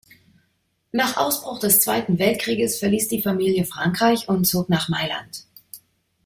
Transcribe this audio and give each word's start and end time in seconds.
Nach 0.91 1.17
Ausbruch 1.17 1.59
des 1.59 1.79
Zweiten 1.79 2.17
Weltkrieges 2.17 2.79
verliess 2.79 3.07
die 3.07 3.21
Familie 3.21 3.65
Frankreich 3.65 4.27
und 4.27 4.45
zog 4.45 4.67
nach 4.67 4.89
Mailand. 4.89 5.45